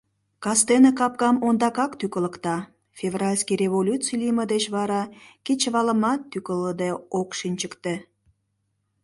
Кастене 0.43 0.91
капкам 0.99 1.35
ондакак 1.47 1.91
тӱкылыкта, 1.99 2.57
февральский 2.99 3.59
революций 3.63 4.17
лийме 4.21 4.43
деч 4.53 4.63
вара 4.75 5.03
кечывалымат 5.45 6.19
тӱкылыде 6.31 6.89
ок 7.19 7.29
шинчыкте. 7.39 7.93